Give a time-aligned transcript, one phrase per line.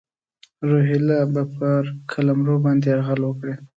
[0.69, 3.53] روهیله به پر قلمرو باندي یرغل وکړي.